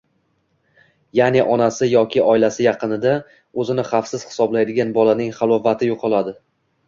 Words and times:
yaʼni 1.17 1.41
onasi 1.55 1.89
yoki 1.89 2.23
oilasi 2.31 2.63
yaqinida 2.67 3.11
o‘zini 3.65 3.85
xavfsiz 3.91 4.25
hisoblaydigan 4.29 4.95
bolaning 4.99 5.33
halovati 5.43 5.91
yo‘qoladi. 5.91 6.35